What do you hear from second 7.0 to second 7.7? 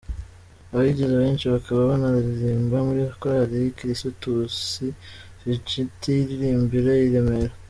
i Remera.